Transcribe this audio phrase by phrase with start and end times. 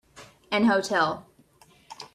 [0.51, 1.27] An hotel